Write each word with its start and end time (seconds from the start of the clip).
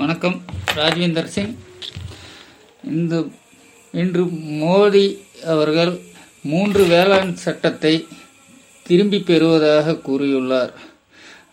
வணக்கம் 0.00 0.36
ராஜேந்தர் 0.74 1.28
சிங் 1.28 1.54
இந்த 2.90 3.14
இன்று 3.94 4.24
மோடி 4.58 5.04
அவர்கள் 5.44 5.92
மூன்று 6.44 6.82
வேளாண் 6.86 7.30
சட்டத்தை 7.36 7.92
திரும்பி 8.86 9.18
பெறுவதாக 9.20 9.96
கூறியுள்ளார் 10.02 10.72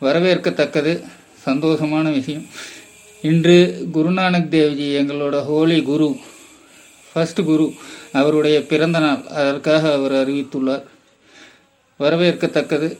வரவேற்கத்தக்கது 0.00 0.93
சந்தோஷமான 1.45 2.11
விஷயம் 2.11 2.45
இன்று 3.23 3.57
குருநானக் 3.93 4.51
தேவ்ஜி 4.51 4.89
எங்களோட 4.95 5.39
ஹோலி 5.43 5.77
குரு 5.83 6.09
ஃபஸ்ட் 7.07 7.41
குரு 7.43 7.67
அவருடைய 8.13 8.59
பிறந்த 8.65 8.99
நாள் 8.99 9.23
அதற்காக 9.37 9.93
அவர் 9.93 10.15
அறிவித்துள்ளார் 10.15 10.85
வரவேற்கத்தக்கது 11.99 12.89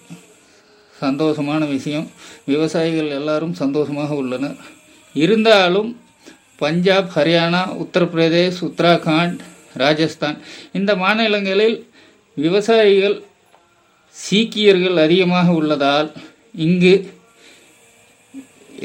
சந்தோஷமான 0.95 1.61
விஷயம் 1.67 2.07
விவசாயிகள் 2.45 3.11
எல்லாரும் 3.11 3.55
சந்தோஷமாக 3.55 4.15
உள்ளனர் 4.15 4.57
இருந்தாலும் 5.15 5.89
பஞ்சாப் 6.57 7.11
ஹரியானா 7.15 7.61
உத்தரப்பிரதேஷ் 7.83 8.59
உத்தராகண்ட் 8.61 9.39
ராஜஸ்தான் 9.77 10.37
இந்த 10.71 10.91
மாநிலங்களில் 10.95 11.77
விவசாயிகள் 12.37 13.17
சீக்கியர்கள் 14.15 14.97
அதிகமாக 14.97 15.47
உள்ளதால் 15.53 16.09
இங்கு 16.65 16.93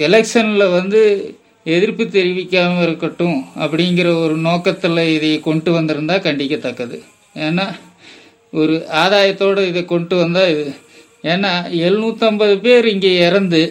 எலெக்ஷனில் 0.04 0.66
வந்து 0.70 1.00
எதிர்ப்பு 1.66 2.04
தெரிவிக்காமல் 2.08 2.84
இருக்கட்டும் 2.84 3.38
அப்படிங்கிற 3.56 4.08
ஒரு 4.20 4.36
நோக்கத்தில் 4.40 5.02
இதை 5.08 5.32
கொண்டு 5.40 5.70
வந்திருந்தால் 5.70 6.24
கண்டிக்கத்தக்கது 6.24 6.98
ஏன்னா 7.38 7.66
ஒரு 8.52 8.74
ஆதாயத்தோடு 8.96 9.62
இதை 9.66 9.82
கொண்டு 9.84 10.14
வந்தால் 10.16 10.50
இது 10.52 10.64
ஏன்னா 11.24 11.52
எழுநூற்றம்பது 11.80 12.54
பேர் 12.58 12.86
இங்கே 12.86 13.12
இறந்து 13.20 13.60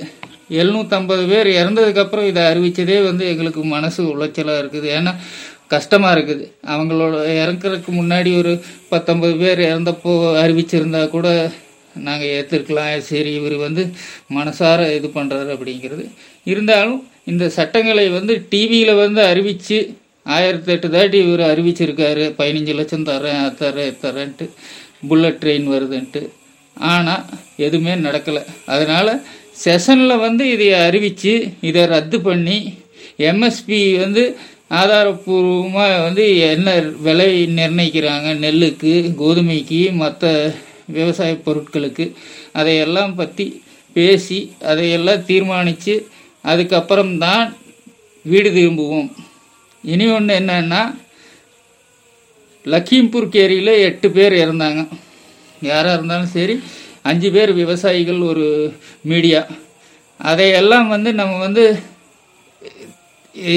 எழுநூத்தம்பது 0.50 1.24
பேர் 1.28 1.50
இறந்ததுக்கப்புறம் 1.52 2.28
இதை 2.28 2.44
அறிவித்ததே 2.44 2.98
வந்து 3.02 3.24
எங்களுக்கு 3.28 3.62
மனசு 3.68 4.02
உளைச்சலாக 4.14 4.62
இருக்குது 4.62 4.90
ஏன்னா 4.90 5.14
கஷ்டமாக 5.68 6.14
இருக்குது 6.16 6.46
அவங்களோட 6.68 7.16
இறக்குறதுக்கு 7.36 7.92
முன்னாடி 7.92 8.30
ஒரு 8.38 8.54
பத்தொன்பது 8.90 9.36
பேர் 9.38 9.62
இறந்தப்போ 9.62 10.14
அறிவிச்சிருந்தா 10.40 11.02
கூட 11.10 11.28
நாங்கள் 12.00 12.32
ஏற்றுருக்கலாம் 12.32 13.06
சரி 13.06 13.32
இவர் 13.34 13.56
வந்து 13.58 13.84
மனசார 14.34 14.90
இது 14.94 15.08
பண்ணுறாரு 15.10 15.50
அப்படிங்கிறது 15.50 16.04
இருந்தாலும் 16.48 17.00
இந்த 17.24 17.46
சட்டங்களை 17.50 18.06
வந்து 18.10 18.34
டிவியில் 18.50 18.94
வந்து 18.96 19.22
அறிவித்து 19.24 19.80
ஆயிரத்தி 20.26 20.72
எட்டு 20.72 20.88
தாட்டி 20.90 21.18
இவர் 21.24 21.44
அறிவிச்சிருக்காரு 21.50 22.24
பதினஞ்சு 22.38 22.74
லட்சம் 22.74 23.06
தரேன் 23.06 23.56
தரேன் 23.60 24.00
தரேன்ட்டு 24.02 24.46
புல்லட் 25.08 25.40
ட்ரெயின் 25.42 25.68
வருதுன்ட்டு 25.68 26.22
ஆனால் 26.78 27.24
எதுவுமே 27.58 27.94
நடக்கலை 28.00 28.42
அதனால் 28.66 29.14
செஷனில் 29.60 30.16
வந்து 30.18 30.44
இதை 30.52 30.68
அறிவித்து 30.80 31.34
இதை 31.62 31.84
ரத்து 31.88 32.18
பண்ணி 32.22 32.58
எம்எஸ்பி 33.24 33.80
வந்து 33.98 34.24
ஆதாரப்பூர்வமாக 34.74 35.94
வந்து 36.02 36.26
என்ன 36.48 36.70
விலை 37.00 37.30
நிர்ணயிக்கிறாங்க 37.58 38.30
நெல்லுக்கு 38.40 38.92
கோதுமைக்கு 39.20 39.80
மற்ற 39.94 40.26
விவசாய 40.90 41.34
பொருட்களுக்கு 41.46 42.06
அதையெல்லாம் 42.54 43.14
பற்றி 43.16 43.46
பேசி 43.96 44.40
அதையெல்லாம் 44.64 45.26
தீர்மானித்து 45.26 45.96
அதுக்கப்புறம்தான் 46.44 47.46
வீடு 48.26 48.50
திரும்புவோம் 48.50 49.10
இனி 49.84 50.06
ஒன்று 50.12 50.34
என்னன்னா 50.36 50.82
லக்கிம்பூர் 52.66 53.28
கேரியில் 53.30 53.74
எட்டு 53.82 54.08
பேர் 54.12 54.36
இறந்தாங்க 54.36 54.82
யாராக 55.62 55.94
இருந்தாலும் 55.94 56.34
சரி 56.34 56.56
அஞ்சு 57.02 57.30
பேர் 57.32 57.52
விவசாயிகள் 57.54 58.22
ஒரு 58.22 58.74
மீடியா 59.04 59.42
அதையெல்லாம் 60.20 60.88
வந்து 60.88 61.14
நம்ம 61.14 61.38
வந்து 61.40 61.64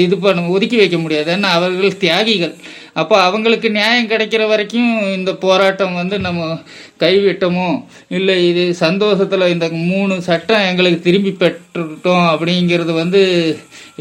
இது 0.00 0.15
பண்ண 0.17 0.47
ஒதுக்கி 0.47 0.77
வைக்க 0.77 0.97
முடியாது 0.97 1.29
ஏன்னா 1.35 1.49
அவர்கள் 1.51 1.97
தியாகிகள் 1.97 2.53
அப்போ 2.95 3.15
அவங்களுக்கு 3.21 3.67
நியாயம் 3.71 4.09
கிடைக்கிற 4.09 4.43
வரைக்கும் 4.47 4.89
இந்த 5.13 5.31
போராட்டம் 5.41 5.93
வந்து 5.93 6.15
நம்ம 6.19 6.41
கைவிட்டோமோ 6.99 7.67
இல்லை 8.09 8.35
இது 8.49 8.63
சந்தோஷத்தில் 8.81 9.45
இந்த 9.47 9.67
மூணு 9.85 10.15
சட்டம் 10.21 10.67
எங்களுக்கு 10.67 10.99
திரும்பி 11.01 11.31
பெற்றுட்டோம் 11.35 12.27
அப்படிங்கிறது 12.27 12.93
வந்து 12.93 13.21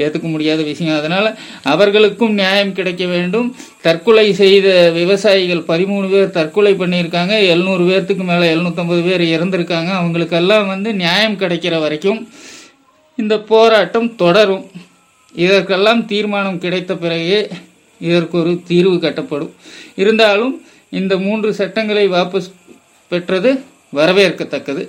ஏற்றுக்க 0.00 0.27
முடியாத 0.29 0.61
விஷயம் 0.63 0.99
அதனால் 0.99 1.29
அவர்களுக்கும் 1.65 2.35
நியாயம் 2.35 2.75
கிடைக்க 2.75 3.05
வேண்டும் 3.07 3.49
தற்கொலை 3.83 4.27
செய்த 4.35 4.69
விவசாயிகள் 4.93 5.65
பதிமூணு 5.65 6.07
பேர் 6.09 6.31
தற்கொலை 6.31 6.73
பண்ணியிருக்காங்க 6.75 7.35
எழுநூறு 7.47 7.85
பேர்த்துக்கு 7.85 8.25
மேலே 8.25 8.47
எழுநூற்றம்பது 8.53 9.03
பேர் 9.03 9.25
இறந்துருக்காங்க 9.33 9.93
அவங்களுக்கெல்லாம் 9.95 10.67
வந்து 10.67 10.93
நியாயம் 10.95 11.41
கிடைக்கிற 11.41 11.77
வரைக்கும் 11.81 12.23
இந்த 13.19 13.35
போராட்டம் 13.49 14.09
தொடரும் 14.17 14.65
இதற்கெல்லாம் 15.35 16.01
தீர்மானம் 16.07 16.59
கிடைத்த 16.59 16.93
பிறகு 16.97 17.37
இதற்கு 18.05 18.37
ஒரு 18.39 18.53
தீர்வு 18.67 18.97
கட்டப்படும் 18.99 19.53
இருந்தாலும் 19.97 20.55
இந்த 20.93 21.15
மூன்று 21.19 21.51
சட்டங்களை 21.55 22.05
வாபஸ் 22.09 22.51
பெற்றது 23.11 23.51
வரவேற்கத்தக்கது 23.93 24.83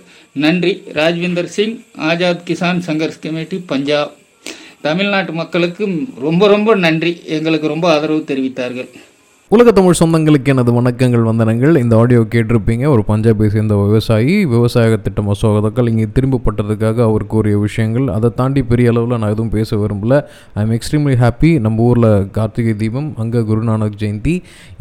நன்றி 0.36 0.74
ராஜ்விந்தர் 0.94 1.54
சிங் 1.56 1.78
ஆஜாத் 2.10 2.46
கிசான் 2.48 2.84
சங்கர்ஸ் 2.86 3.24
கமிட்டி 3.24 3.58
பஞ்சாப் 3.66 4.14
தமிழ்நாட்டு 4.82 5.34
மக்களுக்கு 5.34 5.84
ரொம்ப 6.20 6.48
ரொம்ப 6.48 6.76
நன்றி 6.78 7.12
எங்களுக்கு 7.30 7.68
ரொம்ப 7.68 7.88
ஆதரவு 7.94 8.22
தெரிவித்தார்கள் 8.28 8.90
உலக 9.54 9.72
தமிழ் 9.72 9.98
சொந்தங்களுக்கு 10.00 10.52
எனது 10.54 10.72
வணக்கங்கள் 10.72 11.26
வந்தனங்கள் 11.28 11.76
இந்த 11.76 11.94
ஆடியோ 11.98 12.22
கேட்டிருப்பீங்க 12.32 12.86
ஒரு 12.86 13.02
பஞ்சாபை 13.10 13.48
சேர்ந்த 13.48 13.76
விவசாயி 13.82 14.36
விவசாய 14.46 14.98
திட்ட 14.98 15.22
மசோதாக்கள் 15.22 15.90
இங்கே 15.90 16.08
திரும்பப்பட்டதுக்காக 16.14 17.04
அவர் 17.04 17.26
கூறிய 17.26 17.58
விஷயங்கள் 17.58 18.08
அதை 18.08 18.30
தாண்டி 18.36 18.64
பெரிய 18.64 18.94
அளவில் 18.94 19.14
நான் 19.16 19.34
எதுவும் 19.34 19.54
பேச 19.54 19.78
விரும்பல 19.78 20.18
ஐ 20.56 20.64
எம் 20.64 20.74
எக்ஸ்ட்ரீம்லி 20.74 21.18
ஹாப்பி 21.20 21.52
நம்ம 21.60 21.84
ஊரில் 21.84 22.10
கார்த்திகை 22.32 22.76
தீபம் 22.76 23.12
அங்கே 23.18 23.44
குருநானக் 23.44 24.00
ஜெயந்தி 24.00 24.36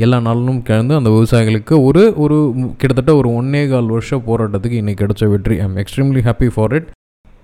எல்லா 0.00 0.21
நாளும் 0.21 0.63
கலந்து 0.63 0.97
அந்த 0.97 1.11
விவசாயிகளுக்கு 1.11 1.77
ஒரு 1.83 2.05
ஒரு 2.17 2.39
கிட்டத்தட்ட 2.77 3.15
ஒரு 3.15 3.31
ஒன்னே 3.35 3.65
கால் 3.69 3.95
வருஷம் 3.97 4.27
போராட்டத்துக்கு 4.27 4.83
இன்றைக்கி 4.83 5.03
கிடைச்ச 5.05 5.31
வெற்றி 5.31 5.57
I 5.57 5.65
am 5.65 5.79
extremely 5.79 6.23
happy 6.23 6.51
for 6.57 6.75
it 6.75 6.91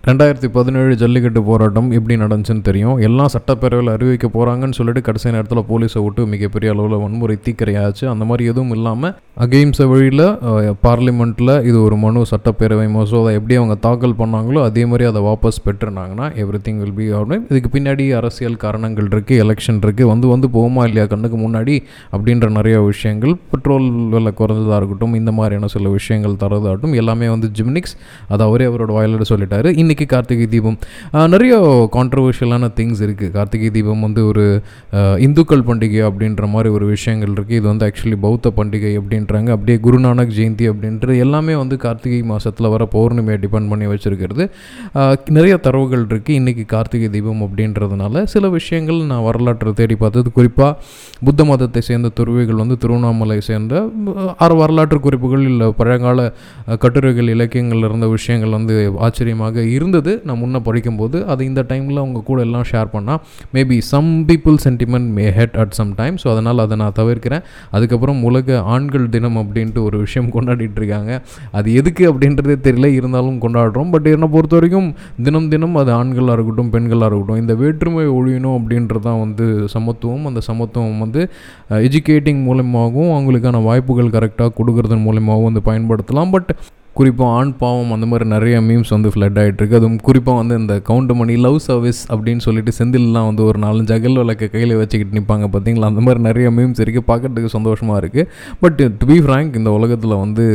ரெண்டாயிரத்தி 0.05 0.49
பதினேழு 0.49 0.93
ஜல்லிக்கட்டு 0.95 1.41
போராட்டம் 1.43 1.89
எப்படி 1.93 2.15
நடந்துச்சுன்னு 2.17 2.63
தெரியும் 2.63 2.99
எல்லாம் 2.99 3.31
சட்டப்பேரவையில் 3.33 3.91
அறிவிக்க 3.95 4.27
போகிறாங்கன்னு 4.29 4.77
சொல்லிட்டு 4.79 5.01
கடைசி 5.03 5.33
நேரத்தில் 5.33 5.61
போலீஸை 5.69 6.01
விட்டு 6.05 6.23
மிகப்பெரிய 6.27 6.73
அளவில் 6.73 6.95
வன்முறை 6.97 7.37
தீக்கிரையாச்சு 7.39 8.05
அந்த 8.09 8.25
மாதிரி 8.25 8.45
எதுவும் 8.49 8.73
இல்லாமல் 8.73 9.13
அகெயிம்ஸ 9.37 9.85
வழியில் 9.85 10.23
பார்லிமெண்ட்டில் 10.83 11.53
இது 11.63 11.75
ஒரு 11.81 11.97
மனு 11.97 12.23
சட்டப்பேரவை 12.31 12.87
மசோதா 12.91 13.33
எப்படி 13.33 13.57
அவங்க 13.57 13.77
தாக்கல் 13.81 14.15
பண்ணாங்களோ 14.19 14.63
அதே 14.65 14.85
மாதிரி 14.85 15.05
அதை 15.05 15.23
வாபஸ் 15.23 15.61
பெற்றுனாங்கன்னா 15.65 16.29
every 16.43 16.61
thing 16.65 16.79
will 16.79 16.95
be 16.95 17.09
order 17.13 17.43
இதுக்கு 17.51 17.73
பின்னாடி 17.75 18.07
அரசியல் 18.15 18.57
காரணங்கள் 18.59 19.11
இருக்குது 19.13 19.41
எலெக்ஷன் 19.45 19.83
இருக்குது 19.83 20.09
வந்து 20.09 20.29
வந்து 20.29 20.51
போகுமா 20.55 20.85
இல்லையா 20.85 21.07
கண்ணுக்கு 21.07 21.41
முன்னாடி 21.41 21.77
அப்படின்ற 22.13 22.51
நிறைய 22.51 22.79
விஷயங்கள் 22.85 23.37
பெட்ரோல் 23.51 23.91
விலை 24.11 24.35
குறைஞ்சதாக 24.35 24.81
இருக்கட்டும் 24.81 25.15
இந்த 25.15 25.33
மாதிரியான 25.33 25.73
சில 25.75 25.89
விஷயங்கள் 25.91 26.41
தரதாகட்டும் 26.41 26.97
எல்லாமே 26.97 27.29
வந்து 27.29 27.51
ஜிம்னிக்ஸ் 27.55 27.97
அதை 28.29 28.43
அவரே 28.47 28.67
அவரோட 28.67 28.91
வாயிலோட 28.95 29.27
சொல்லிட்டாரு 29.31 29.69
இன்றைக்கி 29.89 30.07
கார்த்திகை 30.07 30.47
தீபம் 30.47 30.75
நிறைய 31.29 31.53
கான்ட்ரவர்ஷியலான 31.93 32.67
திங்ஸ் 32.77 33.01
இருக்குது 33.05 33.31
கார்த்திகை 33.31 33.69
தீபம் 33.71 34.01
வந்து 34.01 34.23
ஒரு 34.27 34.43
இந்துக்கள் 35.19 35.63
பண்டிகை 35.63 36.01
அப்படின்ற 36.09 36.47
மாதிரி 36.47 36.69
ஒரு 36.69 36.87
விஷயங்கள் 36.87 37.33
இருக்குது 37.33 37.59
இது 37.61 37.67
வந்து 37.69 37.85
ஆக்சுவலி 37.87 38.19
பௌத்த 38.21 38.53
பண்டிகை 38.57 38.91
அப்படின்றாங்க 38.99 39.51
அப்படியே 39.51 39.77
குருநானக் 39.79 40.35
ஜெயந்தி 40.37 40.67
அப்படின்றது 40.73 41.15
எல்லாமே 41.19 41.55
வந்து 41.55 41.79
கார்த்திகை 41.79 42.21
மாதத்தில் 42.25 42.69
வர 42.69 42.89
பௌர்ணமியை 42.95 43.39
டிபெண்ட் 43.39 43.71
பண்ணி 43.71 43.89
வச்சுருக்கிறது 43.93 44.47
நிறைய 45.31 45.55
தரவுகள் 45.59 46.05
இருக்குது 46.05 46.37
இன்றைக்கி 46.37 46.67
கார்த்திகை 46.67 47.09
தீபம் 47.09 47.41
அப்படின்றதுனால 47.47 48.25
சில 48.27 48.51
விஷயங்கள் 48.51 49.01
நான் 49.05 49.25
வரலாற்றை 49.25 49.75
தேடி 49.75 49.97
பார்த்தது 49.97 50.31
குறிப்பாக 50.31 50.77
புத்த 51.25 51.41
மதத்தை 51.45 51.83
சேர்ந்த 51.83 52.13
துறவிகள் 52.15 52.61
வந்து 52.61 52.79
திருவண்ணாமலை 52.79 53.39
சேர்ந்த 53.41 53.75
ஆறு 54.39 54.57
வரலாற்று 54.57 55.01
குறிப்புகள் 55.01 55.49
இல்லை 55.49 55.71
பழங்கால 55.81 56.29
கட்டுரைகள் 56.79 57.35
இலக்கியங்கள் 57.35 57.85
இருந்த 57.85 58.09
விஷயங்கள் 58.09 58.57
வந்து 58.57 58.77
ஆச்சரியமாக 59.01 59.67
இருந்தது 59.79 60.13
நான் 60.25 60.41
முன்னே 60.41 60.61
படிக்கும்போது 60.65 61.19
அது 61.27 61.43
இந்த 61.45 61.63
டைமில் 61.69 61.99
அவங்க 61.99 62.21
கூட 62.23 62.39
எல்லாம் 62.43 62.67
ஷேர் 62.71 62.91
பண்ணால் 62.93 63.21
maybe 63.53 63.79
some 63.89 64.11
people 64.29 64.59
sentiment 64.65 65.11
may 65.17 65.27
hurt 65.37 65.57
at 65.59 65.75
some 65.75 65.93
time 65.97 66.17
so 66.19 66.29
அதனால் 66.33 66.65
அதை 66.65 66.79
நான் 66.79 66.97
தவிர்க்கிறேன் 66.99 67.45
அதுக்கப்புறம் 67.73 68.21
உலக 68.23 68.59
ஆண்கள் 68.69 69.07
தினம் 69.09 69.39
அப்படின்ட்டு 69.39 69.83
ஒரு 69.85 69.99
விஷயம் 69.99 70.31
கொண்டாடிட்டு 70.31 70.81
இருக்காங்க 70.81 71.13
அது 71.53 71.69
எதுக்கு 71.75 72.05
அப்படின்றதே 72.11 72.59
தெரியல 72.63 72.91
இருந்தாலும் 72.95 73.41
கொண்டாடுறோம் 73.41 73.91
பட் 73.91 74.09
என்னை 74.09 74.31
பொறுத்த 74.31 74.57
வரைக்கும் 74.59 74.89
தினம் 75.25 75.49
தினம் 75.49 75.77
அது 75.77 75.93
ஆண்களாக 75.99 76.37
இருக்கட்டும் 76.37 76.73
பெண்களாக 76.73 77.09
இருக்கட்டும் 77.09 77.41
இந்த 77.41 77.55
வேற்றுமை 77.61 78.07
ஒழியணும் 78.15 78.57
அப்படின்றது 78.59 79.03
தான் 79.03 79.21
வந்து 79.21 79.47
சமத்துவம் 79.75 80.27
அந்த 80.29 80.41
சமத்துவம் 80.49 81.01
வந்து 81.01 81.23
எஜுகேட்டிங் 81.89 82.41
uh, 82.41 82.47
மூலமாகவும் 82.49 83.13
அவங்களுக்கான 83.15 83.63
வாய்ப்புகள் 83.65 84.15
கரெக்டாக 84.15 84.53
கொடுக்கறதன் 84.59 85.07
மூலமாகவும் 85.07 85.49
வந்து 85.49 85.63
பயன்படுத்தலாம் 85.69 86.33
பட் 86.33 86.51
குறிப்பாக 86.97 87.35
ஆண் 87.35 87.51
பாவம் 87.59 87.91
அந்த 87.93 88.07
மாதிரி 88.07 88.25
நிறைய 88.29 88.57
மீம்ஸ் 88.61 88.93
வந்து 88.95 89.11
ஃப்ளட் 89.13 89.37
ஆகிட்டுருக்கு 89.41 89.77
அதுவும் 89.79 89.99
குறிப்பாக 90.03 90.37
வந்து 90.39 90.55
இந்த 90.59 90.75
கவுண்ட் 90.89 91.13
மணி 91.15 91.35
லவ் 91.43 91.59
சர்வீஸ் 91.67 92.01
அப்படின்னு 92.13 92.43
சொல்லிட்டு 92.47 92.73
செந்திலெலாம் 92.79 93.27
வந்து 93.27 93.43
ஒரு 93.45 93.59
நாலஞ்சு 93.59 93.93
அகல் 93.97 94.19
விளக்க 94.19 94.49
கையில் 94.49 94.75
வச்சுக்கிட்டு 94.77 95.17
நிற்பாங்க 95.19 95.47
பார்த்தீங்களா 95.49 95.89
அந்த 95.91 96.03
மாதிரி 96.07 96.21
நிறைய 96.21 96.49
மீம்ஸ் 96.51 96.81
இருக்குது 96.85 97.07
பார்க்கறதுக்கு 97.09 97.51
சந்தோஷமாக 97.53 97.99
இருக்குது 98.03 98.25
பட் 98.61 98.81
டு 98.95 99.07
பி 99.07 99.19
ஃப்ரேங்க் 99.19 99.55
இந்த 99.55 99.73
உலகத்தில் 99.73 100.17
வந்து 100.17 100.47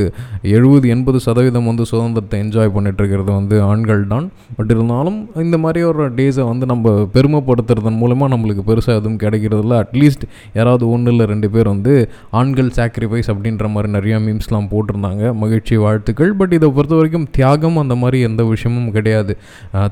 எழுபது 0.53 0.89
எண்பது 0.89 1.21
சதவீதம் 1.25 1.69
வந்து 1.71 1.85
சுதந்திரத்தை 1.91 2.39
என்ஜாய் 2.39 2.73
பண்ணிகிட்ருக்கிறது 2.75 3.31
வந்து 3.31 3.57
ஆண்கள் 3.67 4.03
தான் 4.07 4.27
பட் 4.57 4.73
இருந்தாலும் 4.73 5.19
இந்த 5.43 5.57
மாதிரி 5.57 5.81
ஒரு 5.83 6.09
டேஸை 6.15 6.45
வந்து 6.45 6.65
நம்ம 6.65 6.95
பெருமைப்படுத்துறதன் 7.15 7.99
மூலமாக 7.99 8.31
நம்மளுக்கு 8.35 8.65
பெருசாக 8.67 8.99
எதுவும் 8.99 9.19
கிடைக்கிறதில்ல 9.19 9.79
அட்லீஸ்ட் 9.83 10.27
யாராவது 10.53 10.83
ஒன்று 10.89 11.11
இல்லை 11.13 11.27
ரெண்டு 11.27 11.49
பேர் 11.49 11.67
வந்து 11.67 11.95
ஆண்கள் 12.33 12.75
சாக்ரிஃபைஸ் 12.77 13.31
அப்படின்ற 13.33 13.67
மாதிரி 13.69 13.91
நிறையா 13.93 14.19
மீம்ஸ்லாம் 14.23 14.69
போட்டிருந்தாங்க 14.71 15.33
மகிழ்ச்சி 15.37 15.75
வாழ்த்துக்கள் 15.83 16.31
பட் 16.33 16.53
இதை 16.53 16.69
பொறுத்த 16.69 16.95
வரைக்கும் 16.95 17.27
தியாகம் 17.31 17.77
அந்த 17.77 17.95
மாதிரி 17.95 18.19
எந்த 18.21 18.43
விஷயமும் 18.43 18.91
கிடையாது 18.91 19.33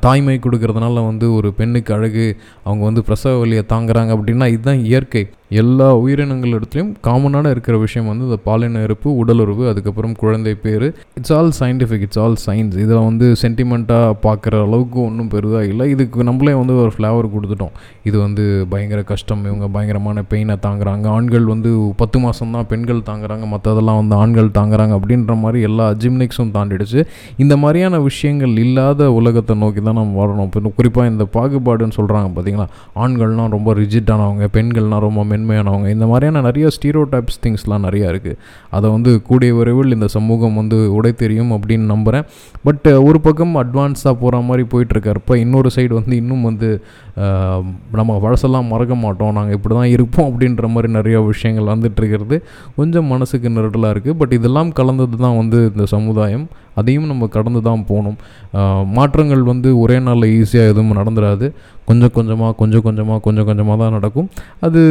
தாய்மை 0.00 0.39
கொடுக்கறதுனால 0.39 1.05
வந்து 1.05 1.33
ஒரு 1.33 1.53
பெண்ணுக்கு 1.53 1.93
அழகு 1.93 2.25
அவங்க 2.63 2.83
வந்து 2.83 3.03
பிரசவ 3.03 3.39
வழியை 3.39 3.63
தாங்குறாங்க 3.69 4.11
அப்படின்னா 4.15 4.47
இதுதான் 4.47 4.83
இயற்கை 4.83 5.23
எல்லா 5.51 5.87
உயிரினங்கள் 6.01 6.53
இடத்துலையும் 6.57 6.91
காமனான 7.05 7.49
இருக்கிற 7.49 7.75
விஷயம் 7.77 8.09
வந்து 8.09 8.25
இந்த 8.27 8.37
பாலின 8.45 8.81
இருப்பு 8.83 9.09
உடலுறவு 9.21 9.63
அதுக்கப்புறம் 9.67 10.13
குழந்தை 10.15 10.53
பேர் 10.61 10.85
it's 11.17 11.33
all 11.37 11.51
scientific 11.57 12.03
it's 12.03 12.19
all 12.19 12.37
science 12.43 12.75
இதில் 12.75 13.01
வந்து 13.01 13.27
சென்டிமெண்ட்டாக 13.41 14.13
பார்க்குற 14.21 14.61
அளவுக்கு 14.61 14.99
ஒன்றும் 15.01 15.29
பெரிதாக 15.29 15.71
இல்லை 15.71 15.87
இதுக்கு 15.91 16.23
நம்மளே 16.23 16.53
வந்து 16.53 16.75
ஒரு 16.83 16.93
ஃப்ளேவர் 16.95 17.27
கொடுத்துட்டோம் 17.33 17.73
இது 18.03 18.17
வந்து 18.17 18.45
பயங்கர 18.69 19.01
கஷ்டம் 19.03 19.43
இவங்க 19.45 19.67
பயங்கரமான 19.67 20.23
பெயினை 20.31 20.57
தாங்குறாங்க 20.61 21.09
ஆண்கள் 21.11 21.45
வந்து 21.45 21.71
பத்து 21.97 22.19
மாதம் 22.19 22.55
தான் 22.55 22.67
பெண்கள் 22.67 23.03
தாங்குறாங்க 23.09 23.47
மற்றதெல்லாம் 23.47 23.99
வந்து 23.99 24.17
ஆண்கள் 24.17 24.49
தாங்குறாங்க 24.51 24.95
அப்படின்ற 24.99 25.35
மாதிரி 25.35 25.61
எல்லா 25.61 25.89
ஜிம்னிக்ஸும் 26.01 26.55
தாண்டிடுச்சு 26.55 27.03
இந்த 27.37 27.55
மாதிரியான 27.57 28.01
விஷயங்கள் 28.01 28.55
இல்லாத 28.57 29.11
உலகத்தை 29.11 29.55
நோக்கி 29.57 29.81
தான் 29.81 29.99
நம்ம 29.99 30.17
வரணும் 30.21 30.49
இப்போ 30.49 30.73
குறிப்பாக 30.75 31.09
இந்த 31.09 31.27
பாகுபாடுன்னு 31.33 31.99
சொல்கிறாங்க 31.99 32.31
பார்த்தீங்களா 32.31 32.69
ஆண்கள்லாம் 33.01 33.53
ரொம்ப 33.53 33.69
ரிஜிட்டானவங்க 33.73 34.47
பெண்கள்லாம் 34.53 35.05
ரொம்ப 35.05 35.21
மென் 35.25 35.39
மென்மையானவங்க 35.41 35.87
இந்த 35.89 36.05
மாதிரியான 36.05 36.41
நிறைய 36.41 36.67
ஸ்டீரோ 36.67 37.01
டைப்ஸ் 37.11 37.39
திங்ஸ்லாம் 37.43 37.85
நிறையா 37.85 38.07
இருக்குது 38.09 38.37
அதை 38.69 38.87
வந்து 38.89 39.11
கூடிய 39.21 39.51
விரைவில் 39.53 39.91
இந்த 39.91 40.07
சமூகம் 40.07 40.55
வந்து 40.55 40.77
உடை 40.93 41.11
தெரியும் 41.13 41.51
அப்படின்னு 41.51 41.85
நம்புகிறேன் 41.85 42.25
பட் 42.63 42.87
ஒரு 43.03 43.21
பக்கம் 43.21 43.55
அட்வான்ஸாக 43.55 44.13
போகிற 44.13 44.41
மாதிரி 44.41 44.65
போயிட்டுருக்கிறப்ப 44.71 45.37
இன்னொரு 45.37 45.71
சைடு 45.75 45.93
வந்து 45.93 46.15
இன்னும் 46.15 46.43
வந்து 46.43 46.69
நம்ம 47.91 48.17
வழசெல்லாம் 48.17 48.67
மறக்க 48.67 48.95
மாட்டோம் 48.95 49.33
நாங்கள் 49.33 49.55
இப்படி 49.55 49.75
தான் 49.75 49.91
இருப்போம் 49.91 50.27
அப்படின்ற 50.29 50.67
மாதிரி 50.67 50.89
நிறையா 50.93 51.19
விஷயங்கள் 51.25 51.71
வந்துட்டுருக்கிறது 51.73 52.37
கொஞ்சம் 52.75 53.07
மனசுக்கு 53.07 53.49
நிரடலாக 53.49 53.93
இருக்குது 53.93 54.17
பட் 54.17 54.33
இதெல்லாம் 54.33 54.71
கலந்தது 54.71 55.17
தான் 55.17 55.37
வந்து 55.37 55.59
இந்த 55.75 55.85
சமுதாயம் 55.85 56.45
அதையும் 56.75 57.07
நம்ம 57.07 57.27
கடந்து 57.27 57.61
தான் 57.61 57.85
போகணும் 57.85 58.17
மாற்றங்கள் 58.93 59.43
வந்து 59.43 59.69
ஒரே 59.79 59.97
நாளில் 59.99 60.33
ஈஸியாக 60.37 60.71
எதுவும் 60.71 60.97
நடந்துடாது 60.97 61.47
கொஞ்சம் 61.87 62.11
கொஞ்சமாக 62.11 62.53
கொஞ்சம் 62.53 62.83
கொஞ்சமாக 62.83 63.19
கொஞ்சம் 63.19 63.45
கொஞ்சமாக 63.45 63.77
தான் 63.81 63.93
நடக்கும் 63.93 64.27
அது 64.61 64.81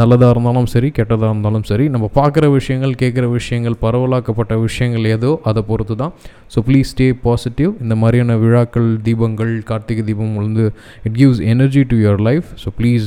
நல்லதாக 0.00 0.30
இருந்தாலும் 0.30 0.68
சரி 0.72 0.88
கெட்டதாக 0.90 1.30
இருந்தாலும் 1.30 1.64
சரி 1.64 1.84
நம்ம 1.88 2.06
பார்க்குற 2.14 2.46
விஷயங்கள் 2.52 2.94
கேட்குற 2.94 3.26
விஷயங்கள் 3.32 3.76
பரவலாக்கப்பட்ட 3.82 4.56
விஷயங்கள் 4.60 5.06
ஏதோ 5.10 5.30
அதை 5.44 5.62
பொறுத்து 5.62 5.96
தான் 5.96 6.12
ஸோ 6.54 6.60
ப்ளீஸ் 6.66 6.90
ஸ்டே 6.92 7.06
பாசிட்டிவ் 7.22 7.72
இந்த 7.80 7.94
மாதிரியான 7.96 8.36
விழாக்கள் 8.36 8.88
தீபங்கள் 9.02 9.52
கார்த்திகை 9.64 10.04
தீபம் 10.04 10.34
வந்து 10.36 10.64
it 11.04 11.18
gives 11.18 11.42
energy 11.52 11.82
to 11.84 11.98
your 11.98 12.22
life 12.22 12.48
so 12.62 12.70
please 12.78 13.06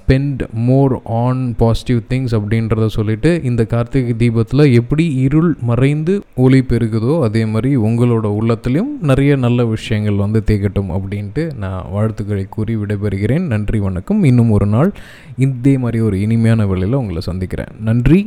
spend 0.00 0.40
more 0.66 0.94
on 1.20 1.42
positive 1.54 2.00
things 2.08 2.34
அப்படின்றத 2.38 2.88
சொல்லிவிட்டு 2.94 3.32
இந்த 3.44 3.62
கார்த்திகை 3.66 4.14
தீபத்தில் 4.16 4.64
எப்படி 4.74 5.06
இருள் 5.26 5.50
மறைந்து 5.62 6.14
ஒளி 6.36 6.60
பெருகுதோ 6.70 7.14
அதே 7.22 7.44
மாதிரி 7.46 7.72
உங்களோட 7.84 8.26
உள்ளத்துலேயும் 8.38 8.92
நிறைய 9.02 9.32
நல்ல 9.38 9.60
விஷயங்கள் 9.70 10.18
வந்து 10.18 10.42
தேக்கட்டும் 10.46 10.90
அப்படின்ட்டு 10.96 11.44
நான் 11.56 11.80
வாழ்த்துக்களை 11.92 12.44
கூறி 12.60 12.76
விடைபெறுகிறேன் 12.76 13.46
நன்றி 13.46 13.78
வணக்கம் 13.80 14.24
இன்னும் 14.24 14.50
ஒரு 14.50 14.66
நாள் 14.66 14.92
இதே 15.36 15.78
மாதிரி 15.78 16.00
ஒரு 16.00 16.20
இனிமையான 16.20 16.66
வேலையில் 16.66 16.94
உங்களை 16.94 17.22
சந்திக்கிறேன் 17.26 17.72
நன்றி 17.84 18.20